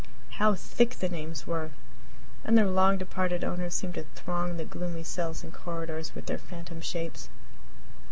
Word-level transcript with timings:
How 0.39 0.55
thick 0.55 0.95
the 0.95 1.09
names 1.09 1.45
were! 1.45 1.69
And 2.43 2.57
their 2.57 2.65
long 2.65 2.97
departed 2.97 3.43
owners 3.43 3.75
seemed 3.75 3.93
to 3.93 4.05
throng 4.15 4.57
the 4.57 4.65
gloomy 4.65 5.03
cells 5.03 5.43
and 5.43 5.53
corridors 5.53 6.15
with 6.15 6.25
their 6.25 6.39
phantom 6.39 6.81
shapes. 6.81 7.29